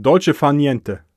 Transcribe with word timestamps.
Deutsche 0.00 0.32
Faniente. 0.32 1.09